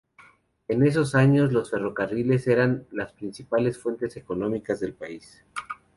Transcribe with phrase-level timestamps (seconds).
[0.67, 5.45] En esos años los ferrocarriles eran las principales fuentes económicas de país.